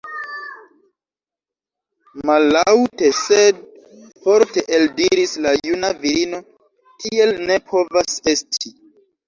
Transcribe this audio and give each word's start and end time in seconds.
Mallaŭte 2.29 3.11
sed 3.19 3.61
forte 4.25 4.65
eldiris 4.79 5.37
la 5.49 5.55
juna 5.71 5.95
virino: 6.03 6.43
tiel 7.05 7.39
ne 7.47 7.63
povas 7.71 8.21
esti! 8.37 8.77